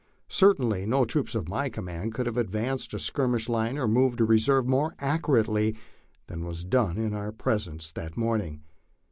[0.31, 4.23] Certainly no troops of my command could have advanced a skirmish line or moved a
[4.23, 5.77] reserve more accurately
[6.25, 8.63] than was done in our pres ence that morning.